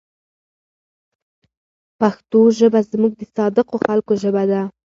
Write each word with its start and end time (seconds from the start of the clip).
پښتو 1.99 2.39
ژبه 2.57 2.79
زموږ 2.91 3.11
د 3.17 3.21
صادقو 3.35 3.75
خلکو 3.85 4.13
ژبه 4.21 4.43
ده. 4.51 4.61